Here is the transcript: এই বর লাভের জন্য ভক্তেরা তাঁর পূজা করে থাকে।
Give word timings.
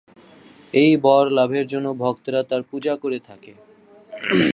এই 0.73 0.91
বর 0.97 1.25
লাভের 1.31 1.65
জন্য 1.67 1.87
ভক্তেরা 1.93 2.41
তাঁর 2.43 2.61
পূজা 2.63 2.93
করে 2.95 3.19
থাকে। 3.19 3.53